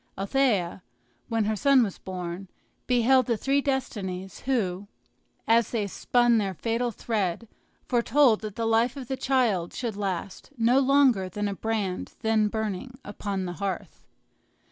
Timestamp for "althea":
0.17-0.81